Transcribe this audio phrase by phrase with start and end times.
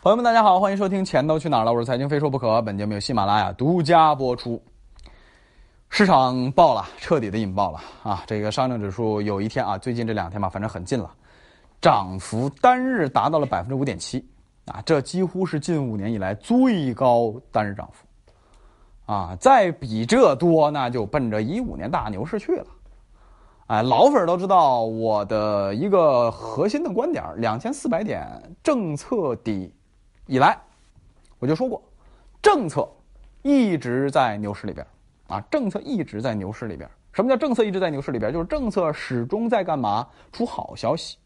[0.00, 2.62] 朋友们，大家好，欢迎收听《钱都去哪儿了》，我是财经非说不可。
[2.62, 4.62] 本节目由喜马拉雅独家播出。
[5.88, 8.22] 市场爆了，彻底的引爆了啊！
[8.24, 11.10] 这个上证指数有一天啊，最近这两天吧，反正很近了，
[11.80, 14.24] 涨幅单日达到了百分之五点七
[14.66, 19.36] 啊，这几乎是近五年以来最高单日涨幅啊！
[19.40, 22.66] 再比这多，那就奔着一五年大牛市去了。
[23.66, 28.24] 哎，老粉都知道我的一个核心的观点：两千四百点
[28.62, 29.74] 政策底
[30.28, 30.56] 以来，
[31.40, 31.82] 我就说过，
[32.40, 32.88] 政策
[33.42, 34.86] 一直在牛市里边。
[35.26, 36.88] 啊，政策一直在牛市里边。
[37.12, 38.32] 什么叫政策一直在牛市里边？
[38.32, 40.06] 就是政策始终在干嘛？
[40.32, 41.16] 出好消息，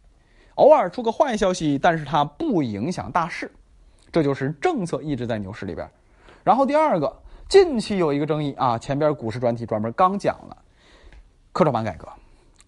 [0.55, 3.53] 偶尔出个坏消息，但是它不影响大势，
[4.11, 5.89] 这就是政策一直在牛市里边。
[6.43, 7.17] 然后第二个，
[7.49, 10.57] 近期有一个争议啊，前边股市专题专门刚讲了，
[11.53, 12.09] 科创板改革，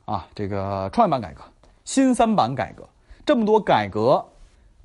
[0.05, 1.43] 啊，这个创业板改革，
[1.85, 2.89] 新三板改革，
[3.25, 4.25] 这么多改革，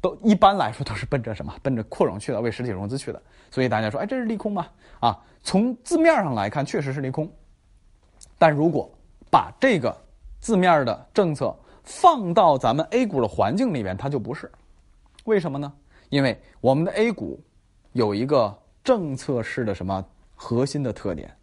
[0.01, 1.53] 都一般来说都是奔着什么？
[1.61, 3.21] 奔着扩容去的，为实体融资去的。
[3.51, 4.67] 所以大家说，哎，这是利空吗？
[4.99, 5.19] 啊？
[5.41, 7.31] 从字面上来看，确实是利空。
[8.37, 8.89] 但如果
[9.31, 9.95] 把这个
[10.39, 14.51] 字面的政策放到咱们 A 股的环境里边，它就不是。
[15.25, 15.71] 为什么呢？
[16.09, 17.39] 因为我们的 A 股
[17.93, 20.03] 有一个政策式的什么
[20.35, 21.33] 核心的特点，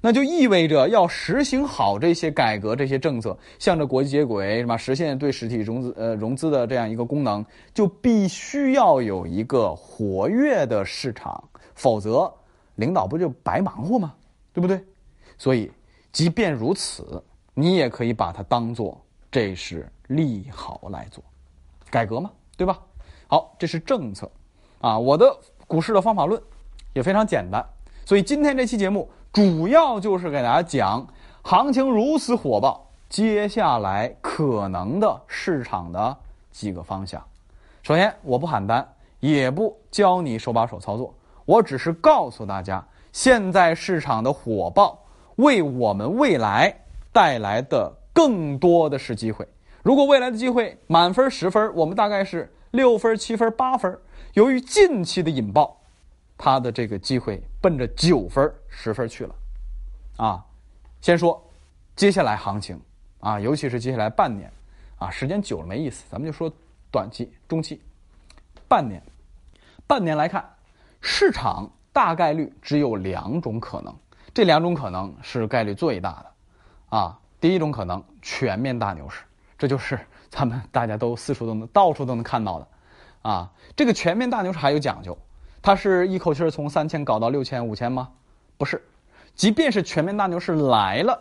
[0.00, 7.44] 那就意味着要实行好这些改革、这些政策，向着国际接轨，什么实现对实体融资呃融资的这样一个功能，
[7.74, 11.42] 就必须要有一个活跃的市场，
[11.74, 12.32] 否则。
[12.76, 14.12] 领导不就白忙活吗？
[14.52, 14.84] 对不对？
[15.38, 15.72] 所以，
[16.12, 19.00] 即便如此，你也可以把它当做
[19.30, 21.24] 这是利好来做，
[21.90, 22.78] 改革嘛，对吧？
[23.28, 24.30] 好，这是政策，
[24.82, 25.34] 啊，我的
[25.66, 26.38] 股市的方法论
[26.92, 27.64] 也非常简单。
[28.04, 31.06] 所以今天这期节目主要就是给大家讲，
[31.42, 36.16] 行情如此火爆，接下来可能的市场的
[36.50, 37.22] 几个方向。
[37.82, 41.12] 首先，我不喊单，也不教你手把手操作。
[41.44, 44.98] 我只是告诉大家，现在市场的火爆
[45.34, 46.74] 为我们未来
[47.12, 49.46] 带来的更多的是机会。
[49.82, 53.98] 如果未来的机会满分十分，我们大概是六分、七分、八分。
[54.32, 55.76] 由于近期的引爆，
[56.36, 59.34] 他的这个机会奔着九分、十分去了。
[60.16, 60.44] 啊，
[61.00, 61.42] 先说
[61.94, 62.80] 接下来行情
[63.20, 64.50] 啊，尤其是接下来半年
[64.98, 66.52] 啊，时间久了没意思，咱们就说
[66.90, 67.82] 短期、中期、
[68.68, 69.02] 半年。
[69.86, 70.44] 半年来看。
[71.08, 73.94] 市场大概率只有两种可能，
[74.34, 79.22] 这两种可能是概率最大的，啊，第一种可能全面大牛市，
[79.56, 82.68] 这就是咱们大家都四处都能到处都能看到的，
[83.22, 85.16] 啊，这个全面大牛市还有讲究，
[85.66, 88.08] 它是一口气儿从三千搞到六千五千吗？
[88.56, 88.80] 不是，
[89.34, 91.20] 即便是全面大牛市来了，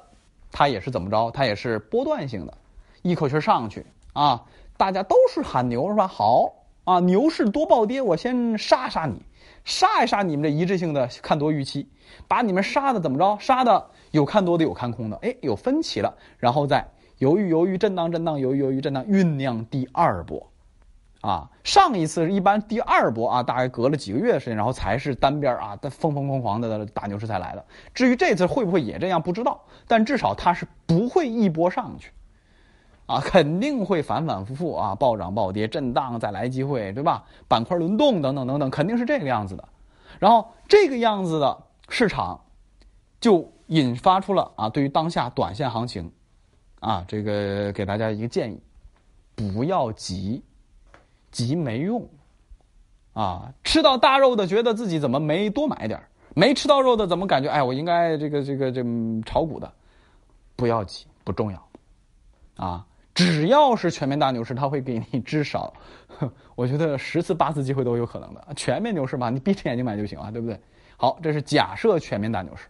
[0.52, 1.32] 它也是怎么着？
[1.32, 2.54] 它也是波段性的，
[3.02, 4.46] 一口气上去啊，
[4.78, 6.06] 大家都是喊牛是吧？
[6.08, 6.54] 好
[6.84, 9.20] 啊，牛市多暴跌，我先杀杀你。
[9.64, 11.90] 杀一杀你们这一致性的看多预期，
[12.28, 13.36] 把你们杀的怎么着？
[13.40, 20.48] 杀的有看多的，有看空的，哎，有分歧了，然后再犹豫犹豫，震荡震荡，犹豫犹豫，震荡，酝酿第二波，
[21.26, 27.66] 啊，上一次是一般第二波啊，大概隔了几个月的时间，然后才是单边啊，疯疯狂狂的大牛市才来的。
[27.96, 32.12] 至于这次会不会也这样，不知道，但至少它是不会一波上去。
[33.08, 37.24] 啊，肯定会反反复复啊，暴涨暴跌，震荡再来机会，对吧？
[37.48, 39.68] 板块轮动等等等等，肯定是这个样子的。
[40.20, 41.58] 然后这个样子的
[41.90, 42.40] 市场，
[43.20, 46.12] 就引发出了啊，对于当下短线行情，
[46.80, 48.60] 啊，这个给大家一个建议：
[49.36, 50.44] 不要急，
[51.36, 52.08] 急没用。
[53.14, 56.02] 啊，吃到大肉的觉得自己怎么没多买点
[56.34, 58.84] 没吃到肉的怎么感觉哎，我应该这个这个这
[59.26, 59.74] 炒股的，
[60.56, 61.68] 不要急，不重要，
[62.58, 62.86] 啊。
[63.14, 65.74] 只要是全面大牛市，它会给你至少，
[66.56, 68.46] 我觉得十次八次机会都有可能的。
[68.58, 70.60] 全面牛市嘛，你闭着眼睛买就行了，对不对？
[70.98, 72.68] 好，这是假设全面大牛市，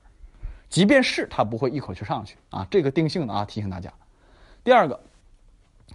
[0.70, 3.92] 即便是它不会一口气上去啊，这个定性的啊，提醒大家。
[4.64, 5.02] 第二个，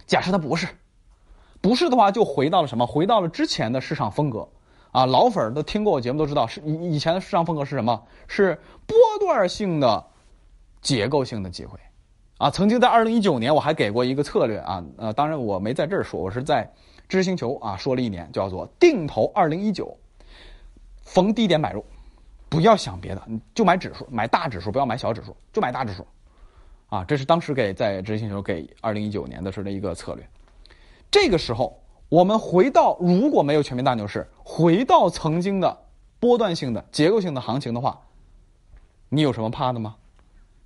[0.05, 0.67] 假设它不是，
[1.61, 2.85] 不是的话，就回到了什么？
[2.85, 4.47] 回到了之前的市场风格
[4.91, 5.05] 啊。
[5.05, 8.03] 老粉儿都听过我节目都知道，是以以前的市场风格是什么？
[8.27, 10.03] 是波段性的
[10.81, 11.79] 结构性的机会。
[12.37, 16.67] 啊，曾经在二零一九年，我还给过一个策略啊，呃，当然我没在这儿说，我是在
[17.07, 19.95] 知识星球啊说了一年，叫做定投二零一九，
[21.03, 21.85] 逢低点买入，
[22.49, 23.21] 不要想别的，
[23.53, 26.07] 就买指数，买大指数，不要买小指数，就买大指数，
[26.89, 30.27] 啊，这是当时给在知识星球给二零一九年的时候的一个策略。
[31.11, 35.85] 这个时候，我们回到如果没有全面大牛市，回到曾经的
[36.19, 38.01] 波段性的结构性的行情的话，
[39.09, 39.97] 你有什么怕的吗？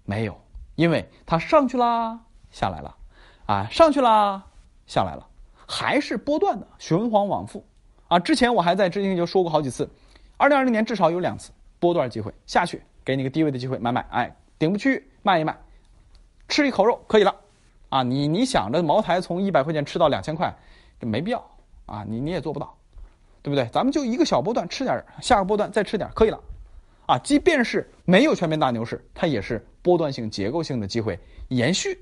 [0.05, 0.39] 没有。
[0.75, 2.19] 因为它上去啦，
[2.51, 2.97] 下来了，
[3.45, 4.43] 啊，上去啦，
[4.85, 5.25] 下来了，
[5.65, 7.65] 还是波段的循环往复，
[8.09, 9.89] 啊，之前我还在之前就说过好几次，
[10.35, 15.57] 二零二零年至少有两次波段机会下去，给你个低位的机会买买，哎，顶部区域卖一卖，
[16.49, 17.33] 吃一口肉可以了，
[17.95, 20.53] 啊，你你想着茅台从一百块钱吃到两千块，
[20.99, 21.41] 这没必要
[21.85, 22.75] 啊，你你也做不到，
[23.41, 23.65] 对不对？
[23.71, 26.37] 咱们就一个小波段吃点，下个波段再吃点可以了，
[27.05, 31.97] 啊，即便是没有全面大牛市，它也是波段性结构性的机会延续，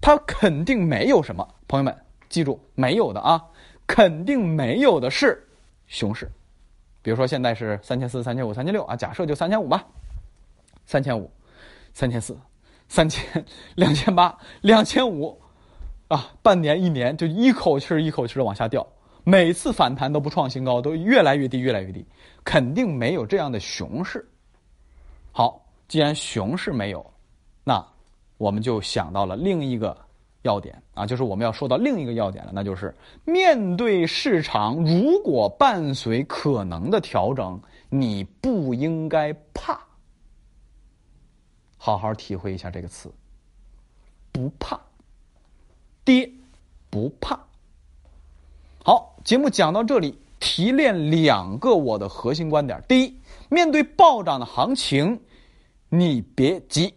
[0.00, 1.94] 它肯定没有什么，朋友们
[2.30, 3.44] 记住没有的啊。
[3.86, 5.46] 肯定没有的是
[5.88, 6.26] 熊市，
[7.02, 9.84] 比如说现在是三千四、三千五、三千六啊，假设就三千五吧，
[10.86, 11.30] 三千五、
[11.92, 12.34] 三千四、
[12.94, 13.44] 三千、
[13.74, 15.36] 两千八、两千五，
[16.06, 18.86] 啊，半年一年就一口气儿一口气儿的往下掉，
[19.24, 22.06] 每次反弹都不创新高，都越来越低，越来越低，
[22.44, 24.24] 肯定没有这样的熊市。
[25.32, 27.04] 好，既然熊市没有，
[27.64, 27.84] 那
[28.38, 29.96] 我们就想到了另一个。
[30.42, 32.94] 要点啊，就是我们要说到另一个要点了，那就是
[33.24, 37.58] 面对市场，如果伴随可能的调整，
[37.88, 39.80] 你不应该怕。
[41.84, 43.12] 好好体会一下这个词，
[44.32, 44.80] 不怕，
[46.02, 46.32] 跌
[46.88, 47.38] 不怕。
[48.82, 53.20] 好，节目讲到这里，提炼两个我的核心观点：第一，
[53.50, 55.20] 面对暴涨的行情，
[55.90, 56.94] 你别急；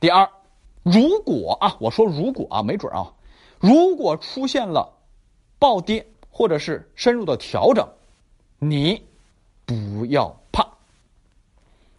[0.00, 0.26] 第二。
[0.82, 3.12] 如果啊，我说如果啊，没准啊，
[3.58, 4.96] 如果出现了
[5.58, 7.86] 暴跌或者是深入的调整，
[8.58, 9.04] 你
[9.66, 10.39] 不要。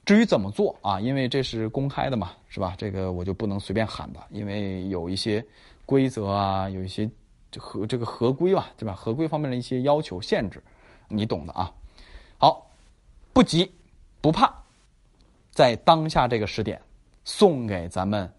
[0.05, 2.73] 至于怎么做啊，因为这是公开的嘛，是吧？
[2.77, 5.45] 这个我就不能随便喊的，因为有一些
[5.85, 7.09] 规则啊，有一些
[7.57, 8.93] 合这个合规吧，对吧？
[8.93, 10.61] 合规方面的一些要求限制，
[11.07, 11.71] 你懂的啊。
[12.37, 12.67] 好，
[13.31, 13.71] 不急
[14.21, 14.51] 不怕，
[15.51, 16.81] 在当下这个时点，
[17.23, 18.31] 送给咱们。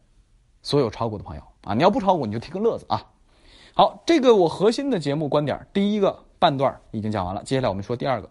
[0.64, 3.04] 所有炒股的朋友啊，你要不炒股，你就听个乐子啊。
[3.74, 8.30] 好，这个我核心的节目观点，第一个半段已经讲完了，接下来我们说第二个。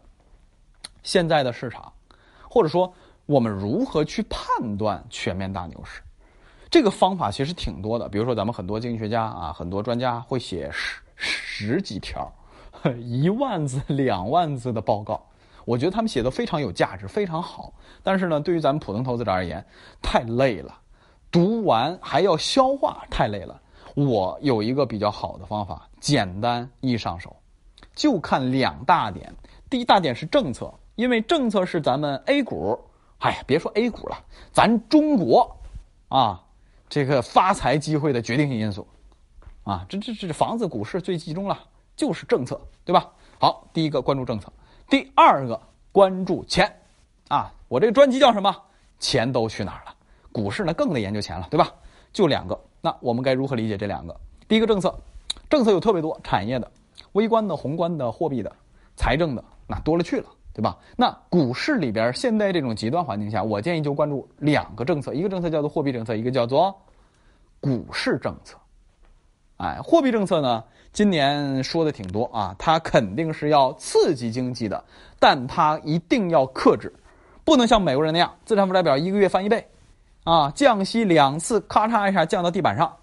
[1.04, 1.92] 现在的市场，
[2.50, 2.94] 或者说
[3.32, 6.02] 我们如何去判断全面大牛市？
[6.70, 12.30] 这个方法其实挺多的，比如说咱们很多经济学家啊，很多专家会写十十几条、
[13.00, 15.26] 一万字、两万字的报告，
[15.64, 17.74] 我觉得他们写的非常有价值，非常好。
[18.04, 19.66] 但是呢，对于咱们普通投资者而言，
[20.02, 20.78] 太累了。
[21.32, 23.62] 读完还要消化，太累了。
[23.96, 27.34] 我有一个比较好的方法，简单易上手，
[27.96, 29.34] 就看两大点。
[29.70, 32.78] 第一大点是政策，因为政策是咱们 A 股，
[33.22, 34.18] 哎呀，别说 A 股了，
[34.52, 35.56] 咱中国
[36.10, 36.44] 啊，
[36.90, 38.88] 这个发财机会的决定性因素
[39.64, 41.58] 啊，这这这房子、股市最集中了，
[41.96, 43.10] 就是政策，对吧？
[43.40, 44.52] 好，第一个关注政策，
[44.90, 45.60] 第二个
[45.92, 46.72] 关注钱
[47.30, 47.52] 啊。
[47.68, 48.56] 我这个专辑叫什么？
[49.00, 49.96] 钱都去哪儿了？
[50.32, 51.72] 股市呢更得研究钱了，对吧？
[52.12, 54.20] 就两个，那我们该如何理解这两个？
[54.48, 55.00] 第一个政策，
[55.48, 56.70] 政策有特别多，产业的、
[57.14, 58.52] 微观的、宏观的、货币的、
[58.96, 60.78] 财政的，那多了去了，对吧？
[60.98, 66.76] 那股市里边现在这种极端环境下，我建议就关注两个政策，一个政策叫做货币政策，一个叫做
[67.60, 68.58] 股市政策。
[69.58, 74.84] 哎，货币政策呢，今年说的挺多啊，它肯定是要刺激经济的，
[75.20, 76.94] 但它一定要克制，
[77.46, 79.66] 不能像美国人那样资产负债表一个月翻一倍。
[80.24, 82.96] 啊，降息两次，咔嚓一下降到地板上，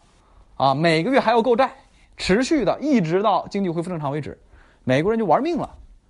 [0.56, 1.73] 啊，每个月还要购债，
[2.17, 4.39] 持续的一直到经济恢复正常为止，
[4.85, 5.69] 美国人就玩命了。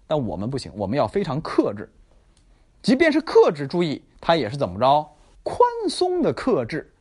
[0.08, 1.88] 但我们不行，我们要非常克制，
[2.82, 5.08] 即便是克制，注意它也是怎么着，
[5.44, 6.92] 宽松的克制，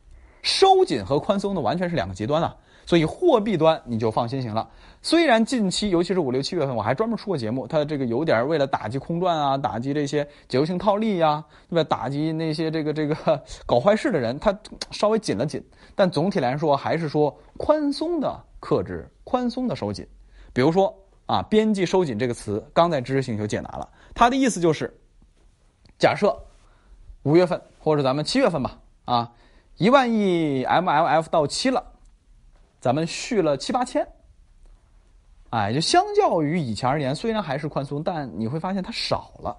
[0.42, 2.54] 收紧和宽松的完全是两个极端啊。
[2.86, 4.66] 所以货币端你就放心行了。
[5.02, 11.84] 虽然近期，尤其是五六七月份，我还专门出过节目，它这个有点为了打击空转啊，打击这些结构性套利呀，对吧？
[11.84, 14.58] 打击那些这个这个 搞坏事的人，它
[14.90, 15.62] 稍微紧了紧。
[15.94, 20.06] 但总体来说，还是说宽松的克制，宽松的收紧。
[20.54, 20.94] 比如说
[21.28, 24.98] 啊，边际收紧这个词，刚在知识星球解答了，它的意思就是，
[25.98, 26.36] 假设
[27.22, 29.32] 五月份或者咱们七月份吧，啊，
[29.76, 31.84] 一万亿 MLF 到期了。
[32.80, 34.06] 咱们续了七八千，
[35.50, 39.56] 哎，就相较于以前而言，虽然还是宽松，但你会发现它少了，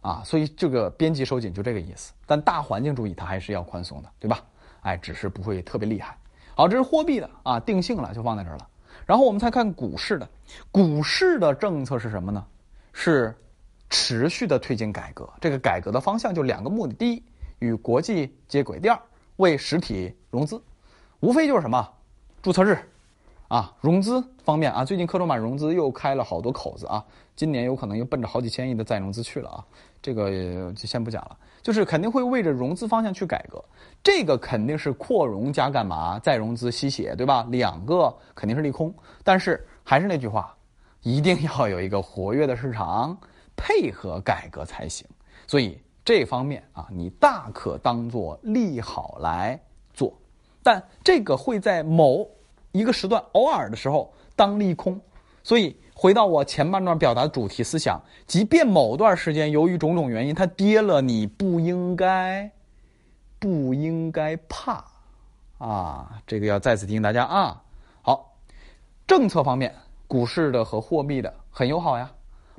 [0.00, 2.12] 啊，所以这个边际收紧就这个意思。
[2.26, 4.40] 但大环境注意，它还是要宽松的，对吧？
[4.82, 6.16] 哎，只是不会特别厉害。
[6.54, 8.68] 好，这是货币的啊，定性了就放在这儿了。
[9.10, 10.28] 然后我们再看股市的，
[10.70, 12.46] 股市的政策是什么呢？
[12.92, 13.36] 是
[13.88, 15.28] 持续的推进改革。
[15.40, 17.22] 这个改革的方向就两个目的：第一，
[17.58, 18.96] 与国际接轨；第二，
[19.38, 20.62] 为实体融资。
[21.18, 21.92] 无非就是什么？
[22.40, 22.78] 注册制，
[23.48, 27.04] 啊，融资方面啊，最近科创板融资又开了好多口子啊，
[27.40, 29.64] 今年有可能又奔着好几千亿的再融资去了啊，
[30.02, 30.30] 这个
[30.74, 33.64] 就先不讲了，就是肯定会为着融资方向去改革，
[34.02, 37.46] 这个肯定是扩容加干嘛，再融资吸血，对吧？
[37.48, 38.94] 两个肯定是利空，
[39.24, 40.54] 但是还是那句话，
[41.00, 43.16] 一定要有一个活跃的市场
[43.56, 45.06] 配合改革才行。
[45.46, 49.58] 所以这方面啊，你大可当做利好来
[49.94, 50.12] 做，
[50.62, 52.28] 但这个会在某
[52.72, 55.00] 一个时段偶尔的时候当利空。
[55.42, 62.50] 所以回到我前半段表达的主题思想，即便某段时间由于种种原因它跌了，你不应该
[63.38, 64.82] 不应该怕
[65.58, 66.22] 啊！
[66.26, 67.62] 这个要再次提醒大家啊。
[68.00, 68.32] 好，
[69.06, 69.74] 政策方面。
[70.06, 72.10] 股市的和货币的很友好呀，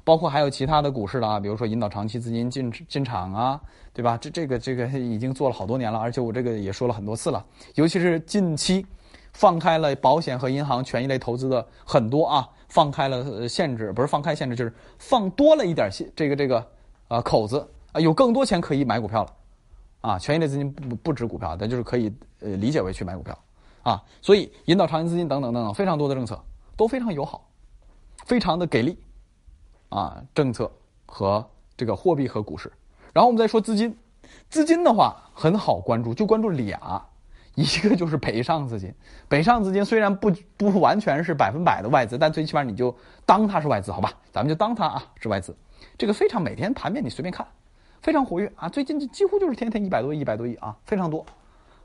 [0.03, 3.59] 包括还有其他的股市的啊，比如说引导长期资金进进场啊，
[3.91, 4.15] 对吧？
[4.21, 7.43] 这这个这个已经做了好多年了，而且我这个也说了很多次了。
[7.73, 8.85] 尤其是近期
[9.33, 16.67] 放开了保险和银行权益类投资的很多啊，放开了限制，不是放开限制，就是放多了一点限这个这个
[17.07, 19.33] 啊口子啊，有更多钱可以买股票了
[20.01, 23.37] 啊，权益类资金不不止股票，但就是可以呃理解为去买股票
[23.83, 26.41] 啊，所以引导长期资金等等等等非常多的政策。
[26.77, 27.47] 都非常友好，
[28.25, 28.97] 非常的给力，
[29.89, 30.71] 啊，政策
[31.05, 31.47] 和
[31.77, 32.71] 这个货币和股市。
[33.13, 33.95] 然后我们再说资金，
[34.49, 37.05] 资金的话很好关注，就关注俩，
[37.55, 38.93] 一个就是北上资金。
[39.27, 44.13] 北上资金虽然不不完全是百分百的外资，但最起码你就当它是外资，好吧？
[44.31, 45.55] 咱们就当它啊是外资。
[45.97, 47.45] 这个非常每天盘面你随便看，
[48.01, 51.25] 非常活跃啊，最近几乎就是天天一百多亿、一百多亿啊，非常多。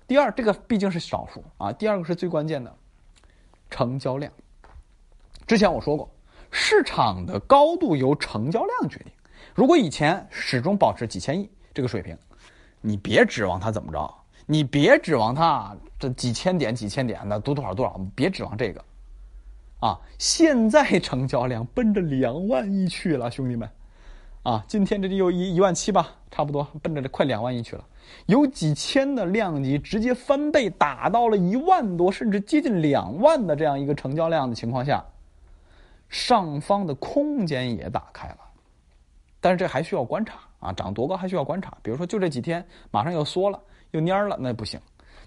[0.07, 1.73] 第二，这个毕竟是少数啊。
[1.73, 2.73] 第二个是最关键的，
[3.71, 4.33] 成交量。
[5.47, 6.09] 之前我说过，
[6.51, 9.13] 市场的高度由成交量决定。
[9.55, 12.17] 如果以前始终保持几千亿这个水平，
[12.81, 14.15] 你别指望它怎么着，
[14.47, 18.83] 你别指望它这几千点、几千点的多多少多少，别指望这个。
[19.81, 23.69] 啊，现在成交量奔着两万亿去了，兄弟们。
[24.43, 27.85] 啊，今天这里有一一万七吧，差不多奔着这快两万亿去了。
[28.27, 35.05] 有几千的量级直接翻倍，打到了一万多，甚至接近两万的这样一个成交量的情况下。
[36.09, 38.39] 上方的空间也打开了，
[39.41, 41.77] 但是这还需要观察啊，涨多高还需要观察。
[41.83, 43.61] 比如说，就这几天马上又缩了，
[43.97, 44.79] 又蔫了，那不行。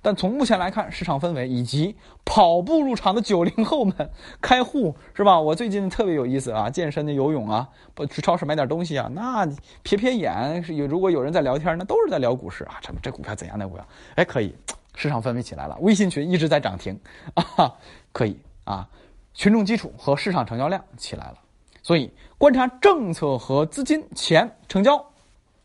[0.02, 4.10] 但从目前来看，市场氛围以及跑步入场的九零后们
[4.40, 5.38] 开户是吧？
[5.38, 9.46] 我最近特别有意思啊，健身的、游泳啊，不去超市买点东西啊，那
[9.84, 12.80] 撇撇眼，有如果有人在聊天，那都是在聊股市啊。
[12.82, 13.58] 这这股票怎样？
[13.60, 13.86] 那股票
[14.16, 14.56] 哎可以，
[14.96, 15.78] 市场氛围起来了。
[15.82, 16.98] 微信群一直在涨停
[17.34, 17.76] 啊，
[18.14, 18.88] 可以啊。
[19.34, 21.36] 群众基础和市场成交量起来了，
[21.84, 25.06] 所以观察政策和资金、钱、成交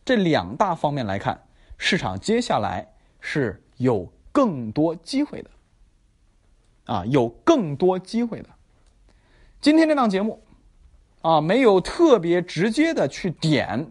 [0.04, 1.40] 这两大方面来看，
[1.78, 2.87] 市场接下来
[3.26, 5.50] 是有更多机会的，
[6.84, 8.48] 啊，有更多机会的。
[9.62, 10.38] 今天这档节目，
[11.22, 13.90] 啊，没有特别直接的去点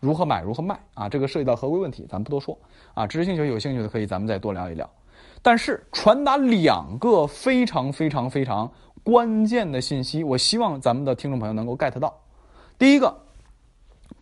[0.00, 2.58] 如何买、如何卖，啊，这个涉及到合规问题，咱不多说，
[2.92, 4.88] 啊，知识兴趣有兴趣的可以咱们再多聊一聊。
[5.40, 8.70] 但是传达两个非常非常非常。
[9.02, 12.22] 关键的信息，我希望咱们的听众朋友能够 get 到。
[12.78, 13.14] 第一个，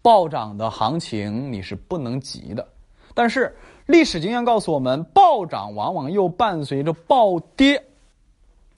[0.03, 2.67] 暴涨的行情你是不能急的，
[3.15, 3.55] 但是
[3.87, 7.85] 历史经验告诉我们，暴涨往往又伴随着暴跌，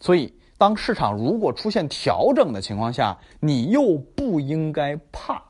[0.00, 5.42] 所以当市场如果出现调整的情况下，你又不应该怕。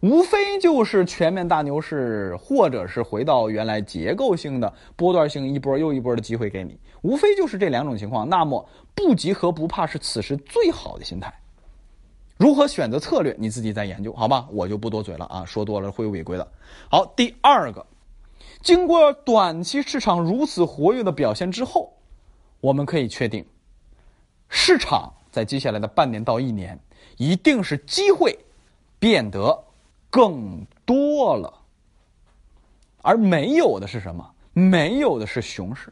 [0.00, 8.28] 无非就是全面大牛市，或者是回到原来结构性的波段性一波又一波的机会给你，无非就是这两种情况。
[8.28, 11.32] 那么不急和不怕是此时最好的心态。
[12.36, 14.48] 如何选择策略，你自己再研究，好吧？
[14.50, 16.48] 我就不多嘴了啊，说多了会违规的。
[16.90, 17.86] 好，第二个，
[18.62, 21.92] 经过短期市场如此活跃的表现之后，
[22.60, 23.44] 我们可以确定，
[24.48, 26.78] 市场在接下来的半年到一年，
[27.16, 28.38] 一定是机会
[28.98, 29.64] 变得。
[30.14, 31.50] 更多了，
[33.00, 34.30] 而没有的是什么？
[34.52, 35.90] 没有的是熊市。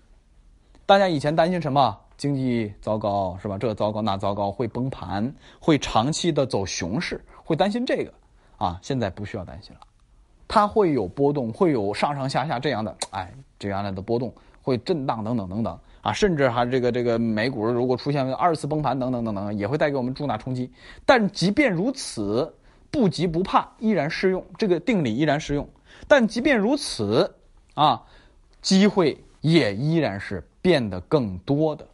[0.84, 1.98] 大家以前担心什么？
[2.18, 3.56] 经济糟糕是吧？
[3.56, 8.12] 这糟糕那糟糕，会崩盘，会长期的走熊市，会担心这个
[8.58, 8.78] 啊？
[8.82, 9.80] 现在不需要担心了，
[10.50, 20.70] 它会有波动，会有上上下下这样的，哎，这样的波动会震荡等等等等啊，甚至还这个这个美股如果出现二次崩盘等等等等，也会带给我们重大冲击。
[21.06, 22.52] 但即便如此。
[22.92, 25.64] 不急不怕依然适用，这个定理依然适用。
[26.08, 27.32] 但即便如此，
[27.74, 28.02] 啊，
[28.60, 31.86] 机会也依然是变得更多的。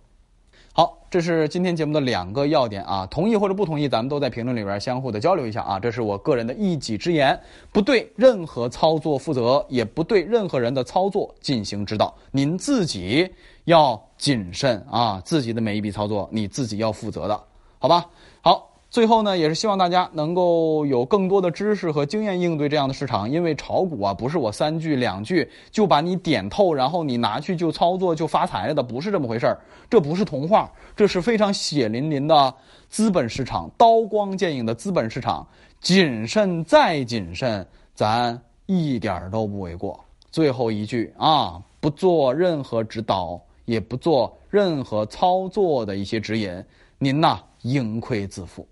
[0.77, 5.81] 好，这是今天节目的两个要点啊，同意或者不同意，咱们都在评论里边相互的交流一下啊。
[5.81, 7.41] 这是我个人的一己之言，
[7.73, 12.15] 不对任何操作负责，也不对任何人的操作进行指导。
[12.31, 13.27] 您自己
[13.65, 17.43] 要谨慎啊，自己的每一笔操作你自己要负责的，
[17.79, 18.05] 好吧？
[18.43, 18.76] 好。
[18.97, 29.61] 最后呢，也是希望大家能够有更多的知识和经验应对这样的市场，因为炒股啊，不是我三句两句就把你点透，然后你拿去就操作就发财了的，不是这么回事儿。
[29.91, 32.55] 这不是童话，这是非常血淋淋的
[32.89, 35.47] 资本市场，刀光剑影的资本市场。
[35.79, 40.03] 谨慎再谨慎，咱一点都不为过。
[40.31, 46.65] 最后一句啊，不做任何指导，也不做任何操作的一些指引，
[46.97, 48.67] 您呐，盈亏自负。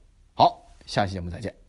[0.87, 1.64] 下期节目再见。